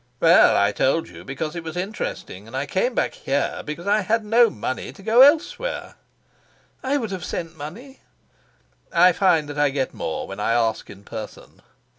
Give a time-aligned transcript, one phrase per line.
[0.19, 3.99] "Well, I told you because it was interesting, and I came back here because I
[4.01, 5.93] had no money to go elsewhere."
[6.81, 7.99] "I would have sent money."
[8.91, 11.61] "I find that I get more when I ask in person.